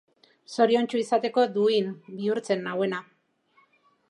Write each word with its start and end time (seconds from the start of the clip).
Zoriontsu 0.55 1.01
izateko 1.01 1.45
duin 1.59 1.93
bihurtzen 2.23 2.67
nauena. 2.71 3.05